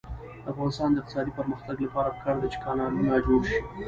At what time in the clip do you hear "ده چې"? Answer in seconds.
2.41-2.61